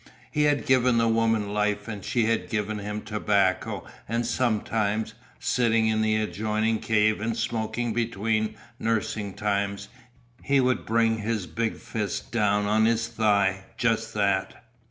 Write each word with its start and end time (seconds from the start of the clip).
He 0.31 0.45
had 0.45 0.65
given 0.65 0.97
the 0.97 1.07
woman 1.07 1.53
life 1.53 1.87
and 1.87 2.03
she 2.03 2.25
had 2.25 2.49
given 2.49 2.79
him 2.79 3.01
tobacco 3.03 3.85
and 4.09 4.25
sometimes, 4.25 5.13
sitting 5.39 5.87
in 5.89 6.01
the 6.01 6.15
adjoining 6.15 6.79
cave 6.79 7.21
and 7.21 7.37
smoking 7.37 7.93
between 7.93 8.55
nursing 8.79 9.35
times, 9.35 9.89
he 10.41 10.59
would 10.59 10.87
bring 10.87 11.19
his 11.19 11.45
big 11.45 11.77
fist 11.77 12.31
down 12.31 12.65
on 12.65 12.85
his 12.85 13.09
thigh, 13.09 13.65
just 13.77 14.15
that. 14.15 14.65